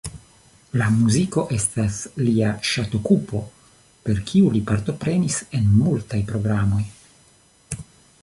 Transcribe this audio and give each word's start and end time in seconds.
La 0.81 0.85
muziko 0.93 1.41
estas 1.57 1.97
lia 2.29 2.53
ŝatokupo, 2.69 3.41
per 4.07 4.23
kiu 4.31 4.49
li 4.55 4.61
partoprenis 4.71 5.37
en 5.59 5.69
multaj 5.83 6.23
programoj. 6.31 6.81